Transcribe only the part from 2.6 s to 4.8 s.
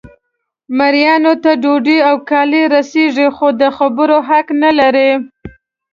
رسیږي خو د خبرو حق نه